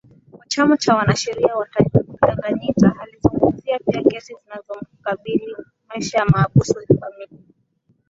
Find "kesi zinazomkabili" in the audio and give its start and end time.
4.03-5.55